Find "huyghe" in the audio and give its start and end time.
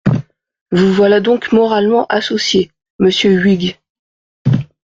3.33-3.75